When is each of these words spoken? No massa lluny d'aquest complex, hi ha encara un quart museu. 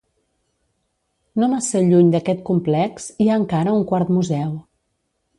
No 1.41 1.49
massa 1.51 1.81
lluny 1.89 2.09
d'aquest 2.15 2.41
complex, 2.47 3.05
hi 3.21 3.27
ha 3.29 3.35
encara 3.41 3.75
un 3.81 3.83
quart 3.93 4.11
museu. 4.17 4.57